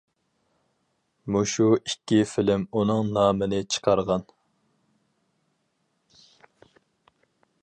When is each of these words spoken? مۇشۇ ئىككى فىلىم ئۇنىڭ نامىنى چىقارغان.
مۇشۇ 1.35 1.67
ئىككى 1.75 2.19
فىلىم 2.31 2.65
ئۇنىڭ 2.79 3.13
نامىنى 3.19 3.61
چىقارغان. 3.77 4.27